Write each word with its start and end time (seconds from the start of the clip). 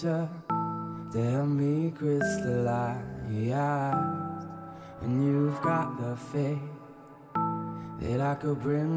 pressure 0.00 0.28
to 1.12 1.18
help 1.18 1.48
me 1.48 1.90
crystallize. 1.90 3.02
And 5.02 5.24
you've 5.24 5.60
got 5.62 5.98
the 6.00 6.16
faith 6.16 6.58
that 8.00 8.20
I 8.20 8.34
could 8.34 8.60
bring 8.60 8.87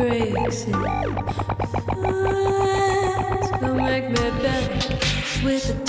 breaks 0.00 0.64
it. 0.64 0.72
fast. 2.00 3.52
Come 3.60 3.76
make 3.76 4.08
me 4.08 4.14
better 4.14 4.96
with 5.44 5.66
the 5.66 5.79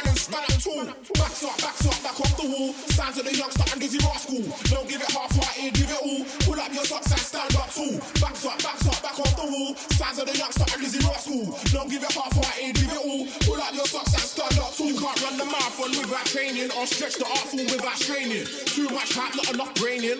Running 0.00 0.16
stand 0.16 0.44
up 0.48 0.62
tall, 0.62 0.84
backs 1.14 1.44
up, 1.44 1.56
backs 1.60 1.86
up, 1.86 2.02
back 2.02 2.20
off 2.20 2.36
the 2.36 2.48
wall. 2.48 2.72
Stand 2.88 3.14
to 3.16 3.22
the 3.22 3.36
youngster 3.36 3.64
and 3.72 3.80
Dizzee 3.82 4.00
Rascal. 4.00 4.40
Don't 4.72 4.88
give 4.88 5.00
it 5.02 5.10
half 5.12 5.32
here, 5.52 5.70
give 5.72 5.90
it 5.90 6.00
all. 6.00 6.24
Pull 6.48 6.60
up 6.60 6.72
your 6.72 6.84
socks 6.84 7.10
and 7.12 7.20
stand 7.20 7.54
up 7.56 7.68
tall. 7.68 8.00
Backs 8.20 8.46
up, 8.46 8.56
backs 8.62 8.86
up, 8.88 9.02
back 9.02 9.18
off 9.20 9.36
the 9.36 9.44
wall. 9.44 9.76
Stand 9.92 10.16
to 10.16 10.24
the 10.24 10.36
youngster 10.38 10.64
and 10.72 10.80
Dizzee 10.80 11.04
Rascal. 11.04 11.52
Don't 11.72 11.90
give 11.90 12.02
it 12.02 12.12
half 12.12 12.32
here, 12.56 12.72
give 12.72 12.92
it 12.92 12.96
all. 12.96 13.26
Pull 13.44 13.60
up 13.60 13.74
your 13.74 13.84
socks 13.84 14.14
and 14.16 14.24
stand 14.24 14.56
up 14.56 14.72
tall. 14.72 14.86
You 14.88 14.96
can't 14.96 15.20
run 15.20 15.36
the 15.36 15.44
marathon 15.44 15.92
without 15.92 16.24
training, 16.24 16.70
or 16.72 16.86
stretch 16.86 17.16
the 17.20 17.26
art 17.28 17.44
form 17.52 17.68
without 17.68 17.98
straining. 18.00 18.46
Too 18.72 18.88
much 18.88 19.12
hype, 19.12 19.36
not 19.36 19.52
enough 19.52 19.74
braining. 19.76 20.16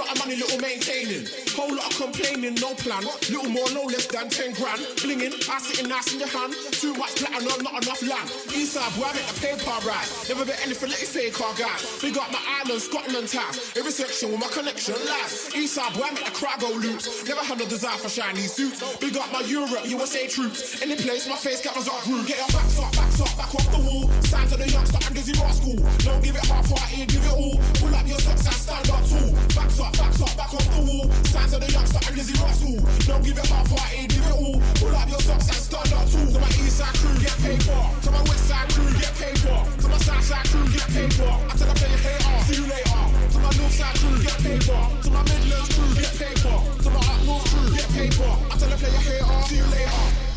Lot 0.00 0.16
of 0.16 0.18
money, 0.24 0.36
little 0.36 0.58
maintaining. 0.64 1.28
Whole 1.52 1.76
lot 1.76 1.92
of 1.92 1.96
complaining, 2.00 2.56
no 2.56 2.72
plan. 2.72 3.04
Little 3.28 3.52
more, 3.52 3.68
no 3.76 3.84
less 3.84 4.06
than 4.06 4.30
10 4.30 4.56
grand. 4.56 4.80
Blinging, 4.96 5.36
I 5.44 5.60
sitting 5.60 5.92
nice 5.92 6.14
in 6.14 6.20
your 6.20 6.32
hand. 6.32 6.56
Too 6.72 6.94
much 6.94 7.20
platinum, 7.20 7.60
not 7.60 7.84
enough 7.84 8.00
land. 8.00 8.32
Eastside, 8.48 8.88
boy, 8.96 9.04
I 9.04 9.12
make 9.12 9.28
the 9.28 9.36
paper 9.44 9.76
right. 9.84 10.08
Never 10.24 10.48
bet 10.48 10.56
anything 10.64 10.88
like 10.88 11.04
you 11.04 11.06
fake 11.06 11.34
car 11.36 11.52
guy. 11.52 11.76
Big 12.00 12.16
up 12.16 12.32
my 12.32 12.40
island, 12.64 12.80
Scotland 12.80 13.28
ties. 13.28 13.76
Every 13.76 13.92
section 13.92 14.32
with 14.32 14.40
my 14.40 14.48
connection 14.48 14.96
lies. 15.04 15.52
Eastside, 15.52 15.92
boy, 15.92 16.08
I 16.08 16.16
make 16.16 16.24
the 16.24 16.32
crowd 16.32 16.64
go 16.64 16.72
loose. 16.72 17.28
Never 17.28 17.44
had 17.44 17.58
no 17.58 17.68
desire 17.68 18.00
for 18.00 18.08
shiny 18.08 18.48
suits. 18.48 18.80
Big 18.96 19.18
up 19.20 19.28
my 19.36 19.44
Europe, 19.44 19.84
USA 19.84 20.24
troops. 20.28 20.80
Any 20.80 20.96
place, 20.96 21.28
my 21.28 21.36
face 21.36 21.60
got 21.60 21.76
up 21.76 22.02
grew. 22.08 22.24
Get 22.24 22.40
your 22.40 22.48
backs 22.56 22.80
up, 22.80 22.88
backs 22.96 23.20
up, 23.20 23.36
back 23.36 23.52
off 23.52 23.68
the 23.68 23.84
wall. 23.84 24.08
Stand 24.24 24.48
to 24.48 24.56
the 24.56 24.68
youngster 24.70 24.96
and 24.96 25.12
Dizzee 25.12 25.36
Rascal. 25.36 25.76
Don't 26.08 26.24
give 26.24 26.36
it 26.36 26.46
half 26.48 26.70
right 26.72 26.88
here, 26.88 27.04
give 27.04 27.20
it 27.20 27.36
all. 27.36 27.60
Pull 27.76 27.92
up 27.92 28.08
your 28.08 28.18
socks 28.18 28.48
and 28.48 28.56
stand 28.56 28.88
up 28.88 29.04
tall. 29.04 29.28
Backs 29.52 29.80
up, 29.80 29.89
backs 29.98 30.22
up, 30.22 30.36
back 30.36 30.52
off 30.54 30.66
the 30.76 30.82
wall. 30.82 31.06
Stand 31.24 31.50
to 31.52 31.58
the 31.58 31.70
youngster 31.70 32.00
and 32.06 32.14
Dizzee 32.16 32.38
Rascal. 32.42 32.76
Don't 33.06 33.22
give 33.24 33.38
it 33.38 33.46
half 33.46 33.70
right 33.72 33.92
here, 33.94 34.08
give 34.08 34.26
it 34.26 34.32
all. 34.32 34.56
Pull 34.78 34.94
up 34.94 35.08
your 35.08 35.20
socks 35.20 35.48
and 35.48 35.62
stand 35.62 35.92
up 35.92 36.06
tall. 36.10 36.26
To 36.26 36.38
my 36.38 36.50
east 36.60 36.76
side 36.78 36.94
crew, 37.00 37.16
get 37.18 37.36
paper. 37.40 37.80
To 38.04 38.10
my 38.10 38.22
west 38.28 38.44
side 38.48 38.68
crew, 38.70 38.90
get 38.98 39.14
paper. 39.16 39.56
To 39.80 39.86
my 39.88 39.98
south 39.98 40.24
side 40.24 40.46
crew, 40.50 40.66
get 40.70 40.88
paper. 40.90 41.30
I 41.30 41.52
tell 41.56 41.68
the 41.68 41.76
player, 41.78 42.00
hey, 42.04 42.18
uh, 42.20 42.42
see 42.44 42.56
you 42.60 42.66
later. 42.68 43.02
To 43.32 43.38
my 43.40 43.50
north 43.58 43.74
side 43.74 43.96
crew, 43.98 44.16
get 44.22 44.38
paper. 44.40 44.80
To 45.02 45.08
my 45.10 45.22
Midlands 45.26 45.68
crew, 45.74 45.90
get 45.98 46.14
paper. 46.18 46.56
To 46.84 46.88
my 46.90 47.00
up 47.00 47.20
north 47.26 47.46
crew, 47.50 47.68
get 47.74 47.88
paper. 47.90 48.30
I 48.50 48.54
tell 48.58 48.70
the 48.70 48.76
player, 48.76 49.00
hey, 49.00 49.20
uh, 49.22 49.42
see 49.48 49.56
you 49.56 49.68
later. 49.70 50.29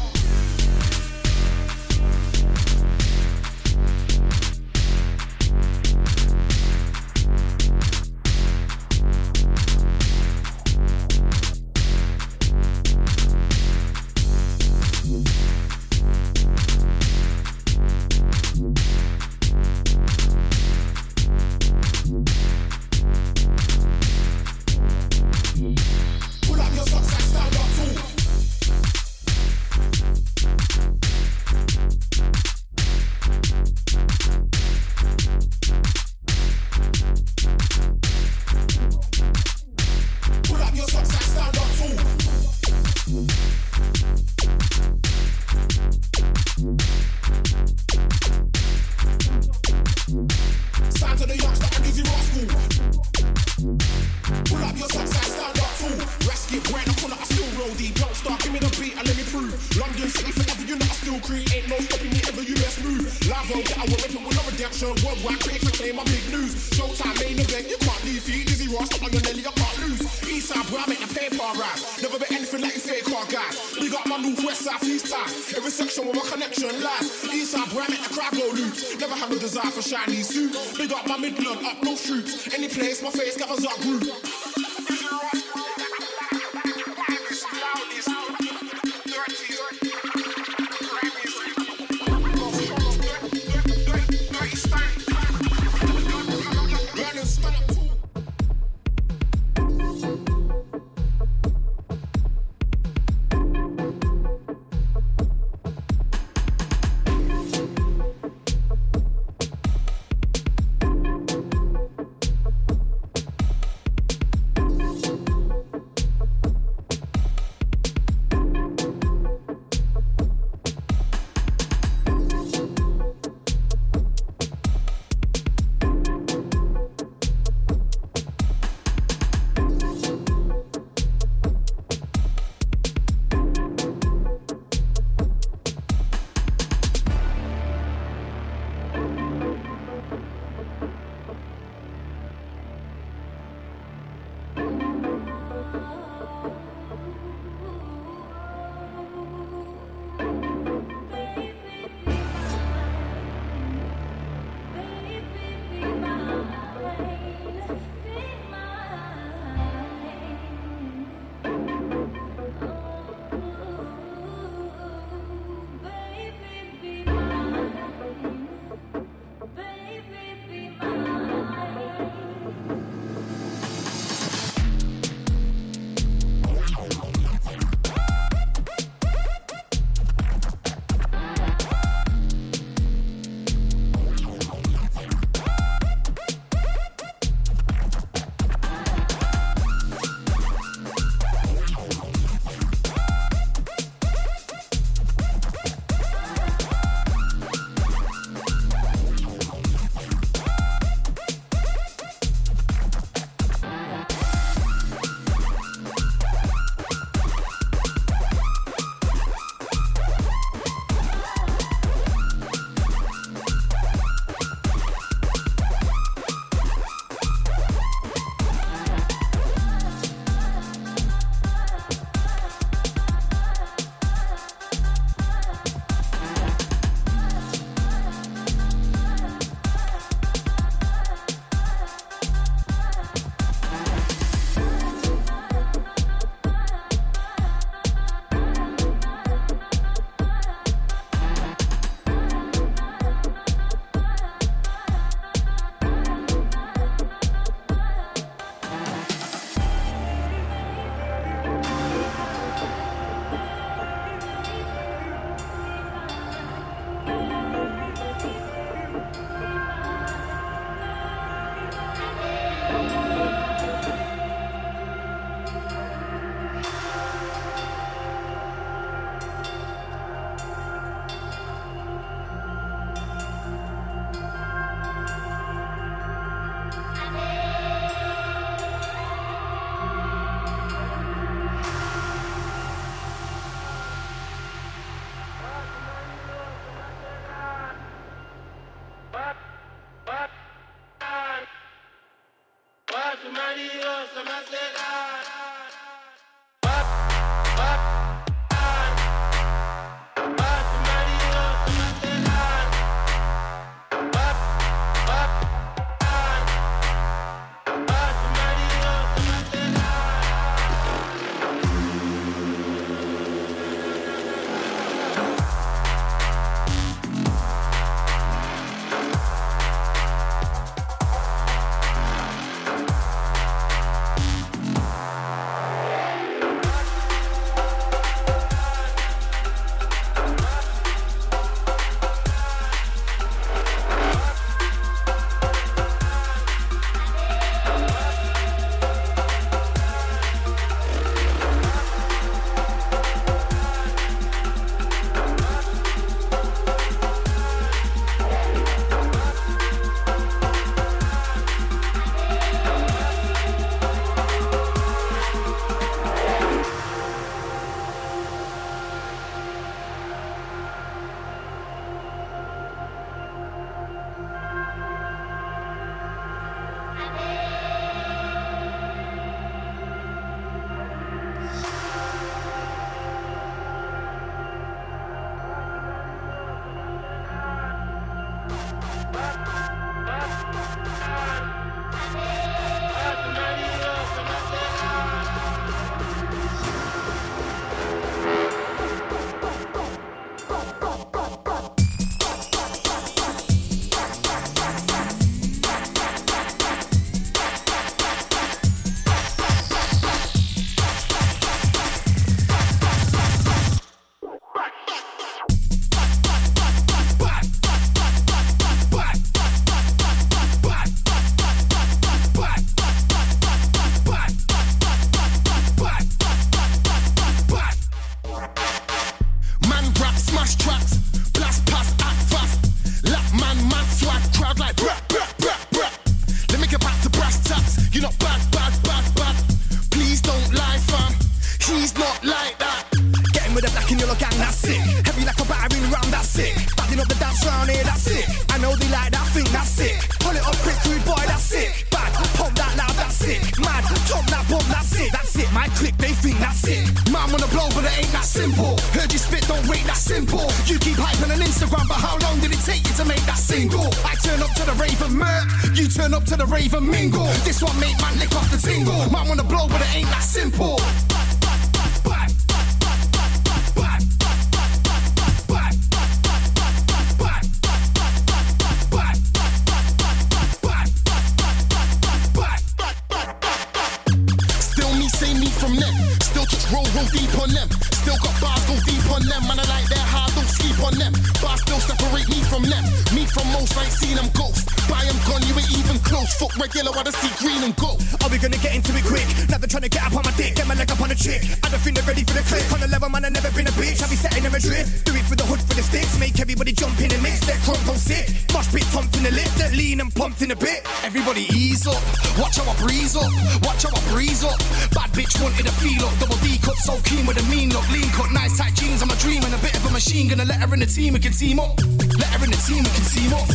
Adrift. 494.56 495.06
Do 495.06 495.16
it 495.16 495.26
for 495.26 495.36
the 495.36 495.44
hood, 495.44 495.62
for 495.62 495.76
the 495.76 495.84
sticks. 495.84 496.20
Make 496.20 496.40
everybody 496.40 496.72
jump 496.72 497.00
in 497.00 497.12
and 497.12 497.22
mix. 497.22 497.40
That 497.46 497.58
crunk 497.66 497.82
go 497.86 497.94
sick. 497.94 498.30
Mosh 498.54 498.70
pit 498.72 498.86
pumped 498.94 499.18
in 499.18 499.24
the 499.24 499.32
lip. 499.32 499.50
That 499.58 499.74
lean 499.74 500.02
and 500.02 500.14
pumped 500.14 500.42
in 500.42 500.52
a 500.52 500.56
bit. 500.56 500.86
Everybody 501.04 501.48
ease 501.54 501.88
up. 501.88 502.02
Watch 502.38 502.58
how 502.58 502.70
I 502.70 502.76
breeze 502.78 503.16
up. 503.16 503.30
Watch 503.66 503.84
how 503.84 503.94
I 503.94 504.02
breeze 504.12 504.44
up. 504.44 504.58
Bad 504.94 505.10
bitch 505.18 505.36
wanted 505.42 505.66
a 505.66 505.74
feel 505.82 506.06
up. 506.06 506.14
Double 506.20 506.38
D 506.38 506.58
cut, 506.62 506.78
so 506.78 507.00
keen 507.04 507.26
with 507.26 507.38
a 507.38 507.46
mean 507.50 507.70
look. 507.70 507.88
Lean 507.92 508.10
cut, 508.12 508.32
nice 508.32 508.58
tight 508.58 508.76
jeans. 508.76 509.02
I'm 509.02 509.10
a 509.10 509.18
dream 509.18 509.44
and 509.44 509.54
a 509.54 509.62
bit 509.64 509.76
of 509.76 509.86
a 509.86 509.92
machine. 509.92 510.30
Gonna 510.30 510.46
let 510.46 510.60
her 510.62 510.74
in 510.74 510.80
the 510.80 510.86
team, 510.86 511.14
we 511.14 511.20
can 511.20 511.34
team 511.34 511.60
up. 511.60 511.80
Let 512.20 512.30
her 512.36 512.44
in 512.46 512.52
the 512.52 512.62
team, 512.68 512.84
we 512.84 512.92
can 512.94 513.06
team 513.10 513.32
up. 513.34 513.48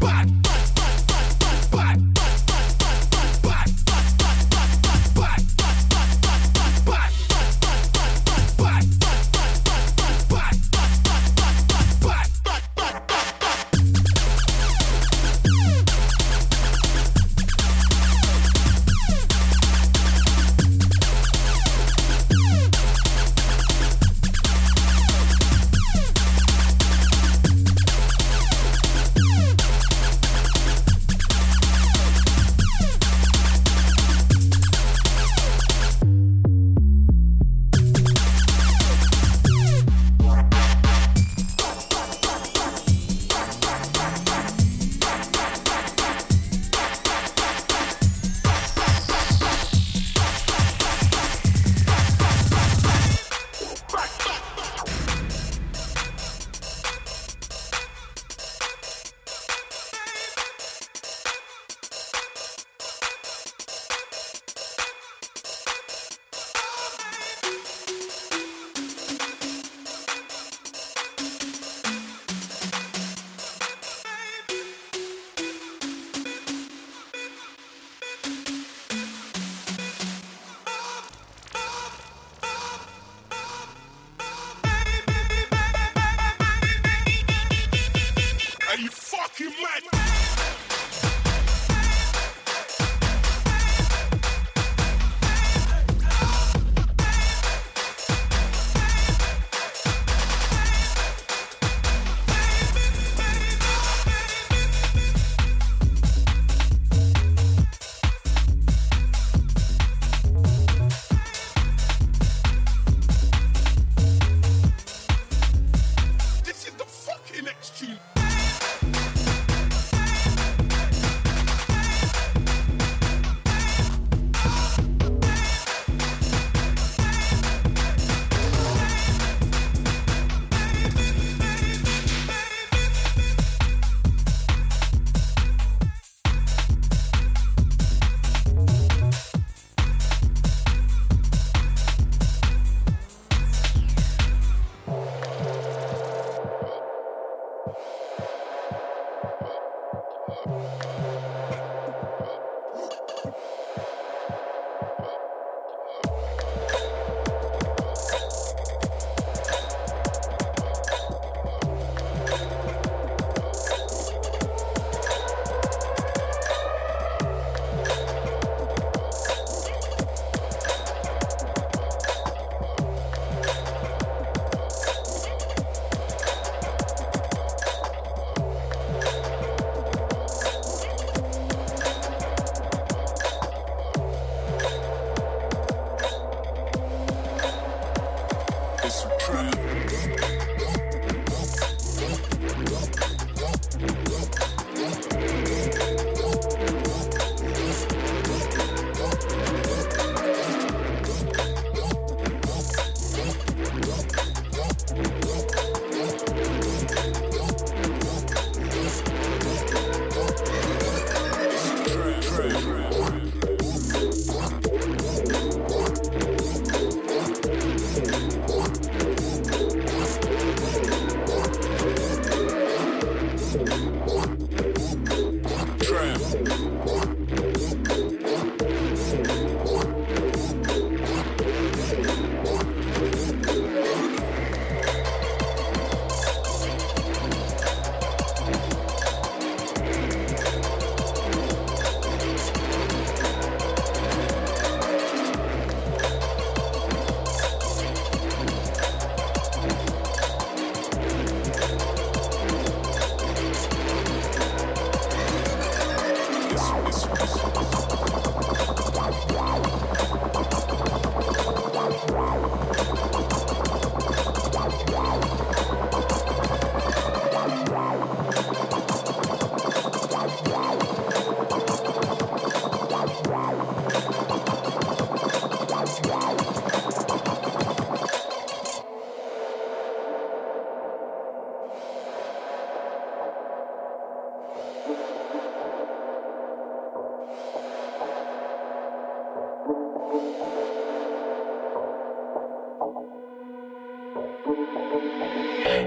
Bad. 0.00 0.43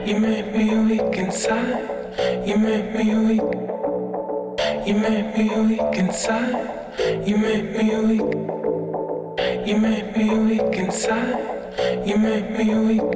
You 0.07 0.21
make 0.21 0.55
me 0.55 0.73
weak 0.73 1.17
inside. 1.17 2.15
You 2.47 2.57
make 2.57 2.95
me 2.95 3.13
weak. 3.27 3.41
You 4.87 4.93
make 4.93 5.37
me 5.37 5.49
weak 5.67 5.97
inside. 5.97 7.27
You 7.27 7.37
make 7.37 7.75
me 7.75 7.93
weak. 8.07 8.33
You 9.67 9.77
make 9.77 10.15
me 10.15 10.39
weak 10.39 10.77
inside. 10.77 12.07
You 12.07 12.17
make 12.19 12.49
me 12.51 12.73
weak. 12.87 13.09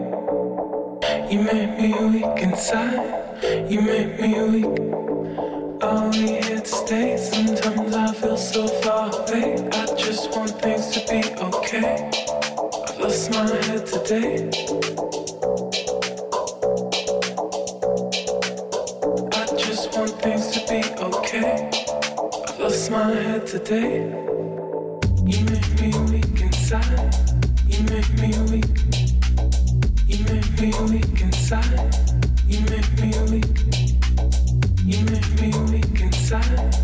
You 1.31 1.39
make 1.43 1.79
me 1.79 1.93
weak 2.09 2.43
inside. 2.43 3.39
You 3.71 3.81
make 3.83 4.19
me 4.19 4.41
weak. 4.51 4.79
Are 5.81 6.09
we 6.09 6.41
here 6.41 6.59
to 6.59 6.65
stay? 6.65 7.15
Sometimes 7.15 7.95
I 7.95 8.13
feel 8.15 8.35
so 8.35 8.67
far 8.67 9.07
away. 9.15 9.55
I 9.71 9.85
just 9.95 10.29
want 10.35 10.61
things 10.61 10.91
to 10.91 10.99
be 11.09 11.23
okay. 11.39 12.09
I've 12.83 12.97
lost 12.99 13.31
my 13.31 13.47
head 13.47 13.85
today. 13.85 15.10
Okay. 21.33 21.69
I've 22.47 22.59
lost 22.59 22.91
my 22.91 23.13
head 23.13 23.47
today. 23.47 24.09
You 25.25 25.45
make 25.45 25.81
me 25.81 25.89
weak 26.11 26.41
inside. 26.41 27.15
You 27.67 27.83
make 27.83 28.11
me 28.19 28.31
weak. 28.51 28.77
You 30.07 30.25
make 30.25 30.61
me 30.61 30.71
weak 30.91 31.21
inside. 31.21 31.95
You 32.47 32.59
make 32.71 32.91
me 32.99 33.11
weak. 33.31 33.57
You 34.83 35.05
make 35.05 35.41
me 35.41 35.49
weak 35.71 36.01
inside. 36.01 36.80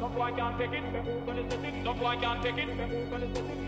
No 0.00 0.08
boy 0.08 0.32
can't 0.36 0.58
take 0.58 0.72
it. 0.72 1.84
No 1.84 1.94
boy 1.94 2.16
can't 2.20 2.42
take 2.42 2.58
it. 2.58 2.68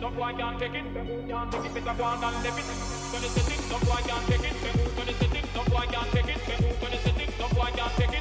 No 0.01 0.11
boy 0.11 0.33
can't 0.39 0.59
take 0.59 0.75
it. 0.75 0.85
Can't 1.29 1.53
take 1.53 1.65
it. 1.65 1.75
Better 1.75 1.95
go 1.99 2.05
and 2.05 2.43
live 2.43 2.59
it. 2.59 2.67
No 3.71 3.79
boy 3.79 4.01
can't 4.07 4.27
take 4.29 4.45
it. 4.45 4.57
No 5.55 5.63
boy 5.65 5.87
can't 5.91 6.13
take 6.13 6.29
it. 6.29 7.39
No 7.39 7.49
boy 7.49 7.71
can't 7.77 7.93
take 7.97 8.09
it. 8.09 8.12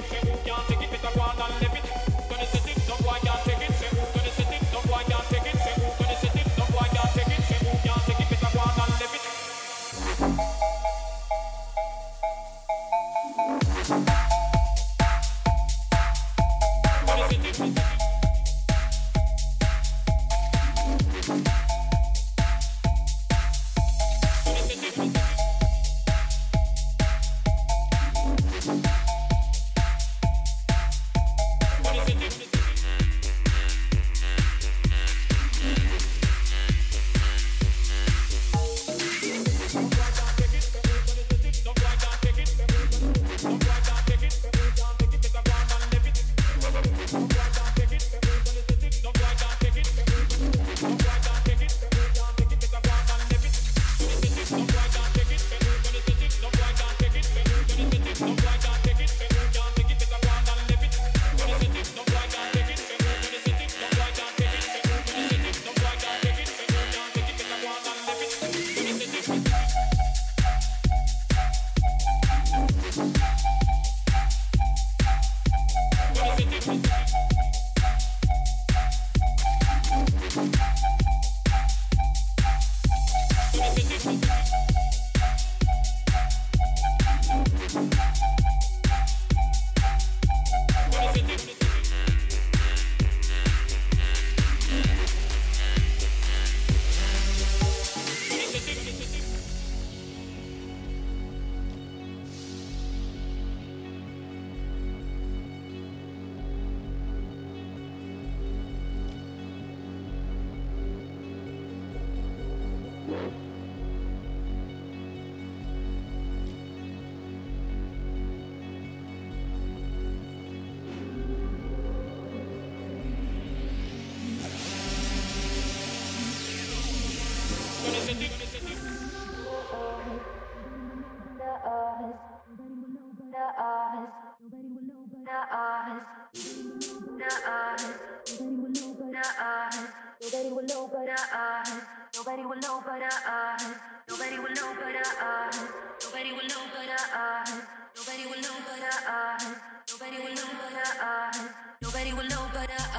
Us. 141.12 141.28
Uh, 141.32 141.82
nobody 142.16 142.44
will 142.44 142.60
know 142.60 142.82
but 142.86 143.02
us. 143.04 143.66
Nobody 144.10 144.40
will 144.40 144.54
know 144.54 144.76
but 144.80 144.96
us. 144.96 145.60
Nobody 146.04 146.32
will 146.32 146.48
know 146.48 146.64
but 146.74 146.90
us. 146.90 147.62
Nobody 147.98 148.24
will 148.26 148.42
know 148.42 148.58
but 148.68 148.84
us. 148.84 149.56
Nobody 149.92 150.18
will 150.24 150.36
know 150.36 150.50
but 150.60 150.78
us. 151.04 151.40
Nobody 151.82 152.14
will 152.14 152.28
know 152.30 152.50
but 152.54 152.70
us. 152.72 152.91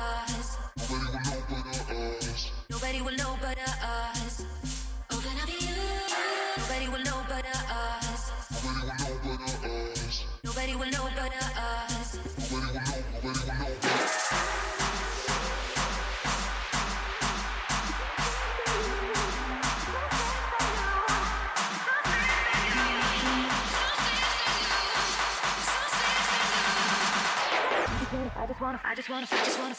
Wanna, 28.72 28.80
I 28.84 28.94
just 28.94 29.10
wanna, 29.10 29.26
I 29.30 29.44
just 29.44 29.58
wanna, 29.58 29.74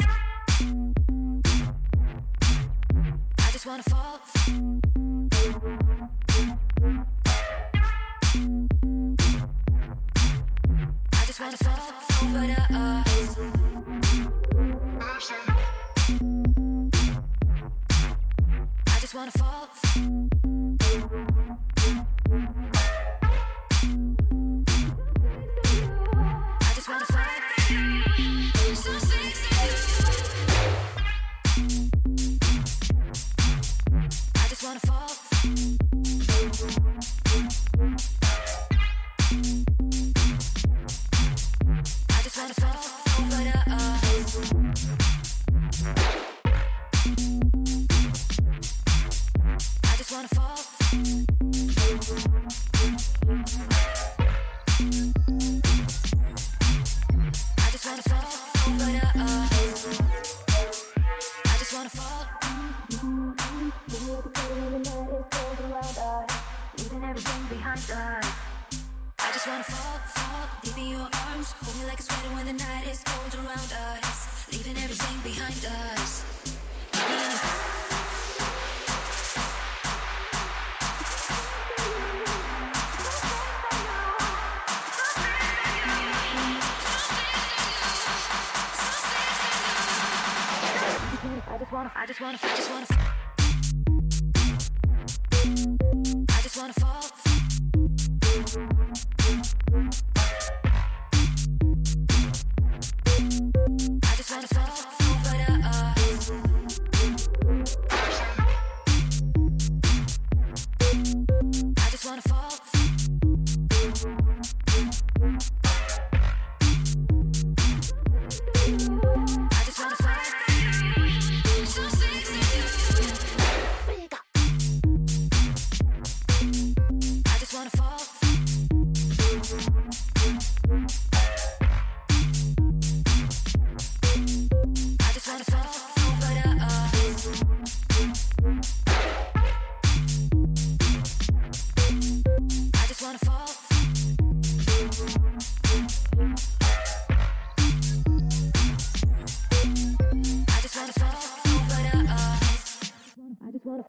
I 3.39 3.51
just 3.51 3.65
wanna 3.65 3.83
fall. 3.83 4.19
I 11.13 11.25
just 11.25 11.39
wanna 11.39 11.57
fall 11.57 11.79
over 12.23 12.47
the 12.47 12.61
us. 12.73 13.37
I 18.87 18.99
just 18.99 19.15
wanna 19.15 19.31
fall. 19.31 20.32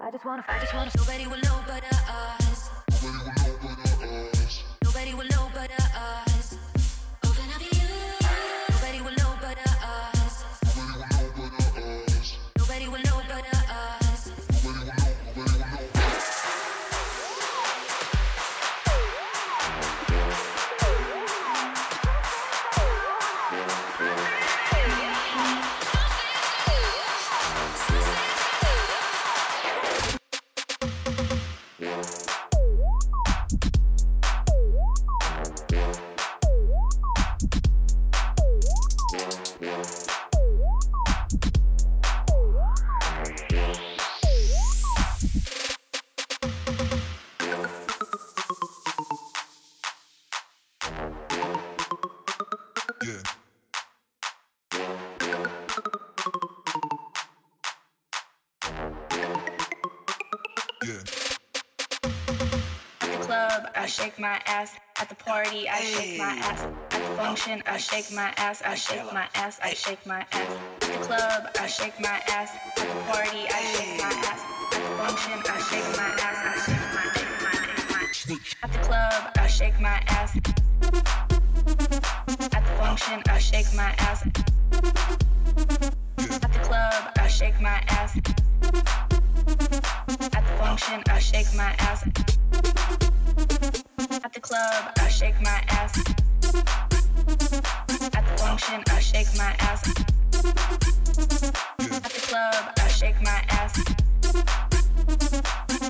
Wanna, 0.00 0.08
I 0.08 0.10
just 0.10 0.24
wanna, 0.24 0.44
I 0.48 0.58
just 0.58 0.74
wanna. 0.74 0.90
Nobody 0.96 1.26
will 1.26 1.40
know 1.42 1.60
but 1.66 1.84
us. 1.84 2.70
Nobody 4.82 5.14
will 5.14 5.26
know 5.26 5.50
but 5.54 5.70
us. 5.70 5.90
Oh, 5.96 6.43
I 67.74 67.76
shake 67.76 68.12
my 68.12 68.32
ass. 68.36 68.62
I 68.64 68.76
shake 68.76 69.12
my 69.12 69.26
ass. 69.34 69.58
I 69.60 69.74
shake 69.74 70.06
my 70.06 70.24
ass. 70.30 70.48
At 70.80 70.92
the 70.92 70.98
club, 71.06 71.48
I 71.58 71.66
shake 71.66 71.98
my 71.98 72.22
ass. 72.28 72.50
At 72.76 72.86
the 72.86 72.94
party, 73.10 73.48
I 73.50 73.62
shake 73.74 73.98
my 73.98 74.12
ass. 74.14 74.44
At 74.70 74.78
the 74.78 74.90
function, 75.02 75.42
I 75.44 75.58
shake 75.58 75.96
my 75.98 76.06
ass. 76.22 76.38
I 76.46 76.62
shake 76.62 76.86
my 76.94 77.10
shake 77.10 77.74
my 77.90 78.06
shake 78.06 78.30
my. 78.30 78.62
At 78.62 78.70
the 78.72 78.78
club, 78.78 79.32
I 79.34 79.46
shake 79.48 79.80
my 79.80 80.00
ass. 80.06 80.36
At 82.54 82.62
the 82.64 82.74
function, 82.78 83.22
I 83.26 83.38
shake 83.38 83.74
my 83.74 83.92
ass. 83.98 84.22
At 86.30 86.52
the 86.52 86.60
club, 86.62 87.10
I 87.16 87.26
shake 87.26 87.60
my 87.60 87.82
ass. 87.88 88.16
At 90.32 90.44
the 90.46 90.54
function, 90.62 91.02
I 91.08 91.18
shake 91.18 91.52
my 91.56 91.74
ass. 91.80 92.06
At 94.22 94.32
the 94.32 94.40
club, 94.40 94.92
I 94.96 95.08
shake 95.08 95.40
my 95.42 95.64
ass. 95.70 96.23
Function, 98.54 98.84
I 98.86 99.00
shake 99.00 99.36
my 99.36 99.52
ass. 99.58 99.82
At 101.80 102.04
the 102.04 102.20
club, 102.28 102.72
I 102.78 102.86
shake 102.86 103.20
my 103.20 103.44
ass. 103.48 103.76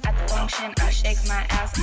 At 0.02 0.16
the 0.16 0.28
function, 0.32 0.72
I 0.80 0.88
shake 0.88 1.18
my 1.28 1.44
ass. 1.50 1.74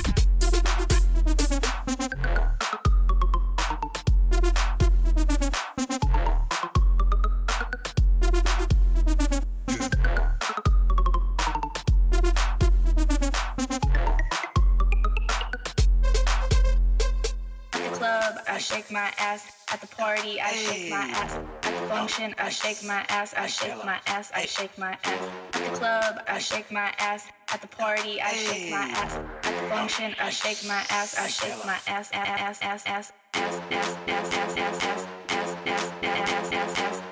Function, 22.02 22.34
I 22.36 22.48
shake 22.48 22.82
my 22.84 23.04
ass. 23.08 23.32
I 23.36 23.46
shake 23.46 23.84
my 23.84 23.98
ass. 24.06 24.32
I 24.34 24.44
shake 24.44 24.76
my 24.76 24.98
ass. 25.04 25.28
At 25.54 25.70
the 25.70 25.78
club, 25.78 26.20
I 26.26 26.38
shake 26.40 26.72
my 26.72 26.92
ass. 26.98 27.28
At 27.52 27.60
the 27.60 27.68
party, 27.68 28.20
I 28.20 28.32
shake 28.32 28.70
my 28.72 28.88
ass. 29.00 29.14
At 29.44 29.54
the 29.62 29.68
function, 29.68 30.14
I 30.20 30.30
shake 30.30 30.66
my 30.66 30.82
ass. 30.90 31.16
I 31.16 31.28
shake 31.28 31.64
my 31.64 31.78
ass. 31.86 32.10
Ass, 32.12 32.58
ass, 32.60 32.60
ass, 32.60 32.86
ass, 32.86 33.12
ass, 33.34 33.62
ass, 33.68 33.96
ass, 34.08 34.34
ass, 34.34 34.82
ass, 34.82 34.82
ass, 34.82 35.06
ass, 35.30 35.52
ass, 35.52 35.92
ass, 36.02 37.06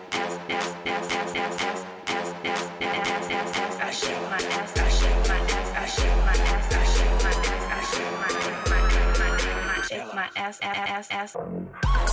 ass, 3.63 3.77
I 3.81 3.91
shake 3.93 4.23
my 4.33 4.43
ass, 4.59 4.77
I 4.77 4.89
shake 4.99 5.23
my 5.29 5.39
ass, 5.39 5.71
I 5.77 5.87
shake 5.87 6.21
my 6.27 6.35
ass, 6.35 6.73
I 6.73 6.85
shake 6.85 7.23
my 7.23 7.51
ass, 11.11 12.10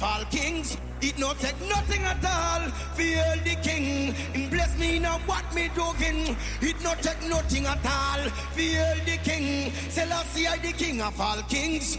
of 0.00 0.04
all 0.04 0.24
kings. 0.30 0.76
It 1.02 1.18
not 1.18 1.38
take 1.38 1.60
nothing 1.68 2.02
at 2.02 2.24
all. 2.24 2.70
Feel 2.96 3.36
the 3.44 3.54
king, 3.62 4.14
bless 4.50 4.78
me 4.78 4.98
now 4.98 5.18
what 5.26 5.44
me 5.54 5.68
doing. 5.74 6.36
It 6.60 6.82
not 6.82 7.02
take 7.02 7.22
nothing 7.28 7.66
at 7.66 7.84
all. 7.84 8.30
Feel 8.56 8.94
the 9.04 9.18
king, 9.22 9.72
Selassie 9.88 10.46
I 10.46 10.58
the 10.58 10.72
king 10.72 11.00
of 11.02 11.20
all 11.20 11.42
kings. 11.48 11.96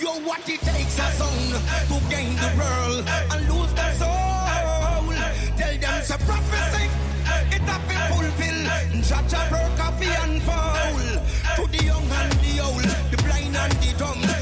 Yo, 0.00 0.10
what 0.26 0.48
it 0.48 0.60
takes 0.60 0.98
a 0.98 1.08
son 1.12 1.38
to 1.88 2.10
gain 2.10 2.34
the 2.36 2.50
world 2.58 3.04
and 3.32 3.48
lose 3.48 3.72
their 3.74 3.92
soul. 3.94 4.08
Tell 5.56 5.76
them 5.78 6.02
to 6.08 6.18
prophecy, 6.26 6.84
it 7.54 7.62
have 7.62 7.88
been 7.88 8.04
fulfilled. 8.10 8.66
Jaja 9.08 9.48
broke 9.48 9.76
coffee 9.78 10.14
and 10.22 10.42
foul. 10.42 10.72
To 11.56 11.66
the 11.68 11.84
young 11.84 12.08
and 12.10 12.32
the 12.40 12.60
old, 12.60 12.84
the 13.10 13.16
blind 13.22 13.54
and 13.54 13.72
the 13.74 13.92
dumb, 13.98 14.41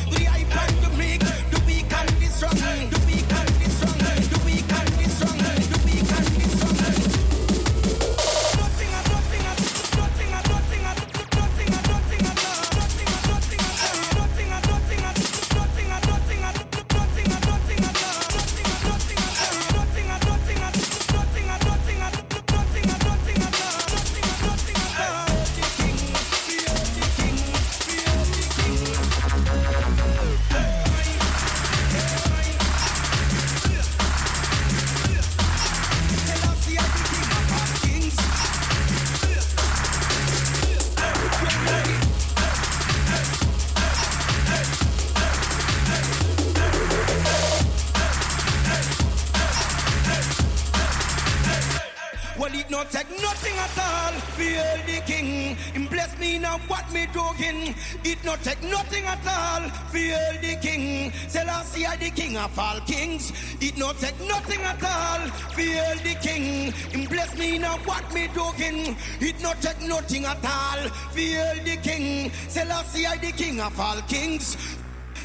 me 57.01 57.07
doing. 57.12 57.74
It 58.05 58.24
not 58.24 58.42
take 58.42 58.62
nothing 58.62 59.05
at 59.05 59.26
all. 59.26 59.68
Feel 59.92 60.32
the 60.40 60.57
king. 60.61 61.12
Selassie 61.28 61.86
I 61.86 61.96
the 61.96 62.11
king 62.11 62.36
of 62.36 62.59
all 62.59 62.80
kings. 62.80 63.32
It 63.61 63.76
not 63.78 63.96
take 63.98 64.18
nothing 64.20 64.61
at 64.61 64.82
all. 64.82 65.22
Feel 65.57 65.96
the 66.05 66.14
king. 66.20 66.72
Him 66.92 67.09
bless 67.09 67.36
me 67.38 67.59
now 67.59 67.78
what 67.84 68.05
me 68.12 68.28
doing. 68.28 68.96
It 69.20 69.40
not 69.40 69.61
take 69.62 69.80
nothing 69.82 70.24
at 70.24 70.44
all. 70.44 70.88
Feel 71.14 71.55
the 71.64 71.76
king. 71.82 72.30
Selassie 72.48 73.07
I 73.07 73.16
the 73.16 73.32
king 73.32 73.61
of 73.61 73.78
all 73.80 74.01
kings. 74.03 74.57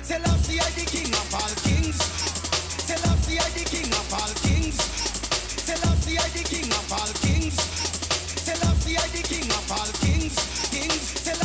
Selassie 0.01 0.59
I 0.59 0.69
the 0.78 0.86
king 0.86 1.11
of 1.21 1.34
all 1.34 1.55
kings. 1.67 1.97
Selassie 2.88 3.39
I 3.39 3.49
the 3.57 3.63
king 3.73 3.91
of 3.99 4.13
all 4.13 4.34
kings. 4.45 4.78
Selassie 5.67 6.17
I 6.17 6.28
the 6.36 6.43
king 6.51 6.71
of 6.71 6.91
all 6.93 7.13
kings. 7.23 7.55
Selassie 8.45 8.97
I 8.97 9.07
the 9.15 9.23
king 9.28 9.49
of 9.49 9.71
all 9.71 9.91
kings. 10.03 10.36
Kings. 10.71 11.45